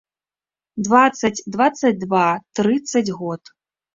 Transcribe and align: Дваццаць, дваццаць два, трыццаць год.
Дваццаць, 0.85 1.43
дваццаць 1.55 1.93
два, 2.05 2.23
трыццаць 2.61 3.15
год. 3.21 3.41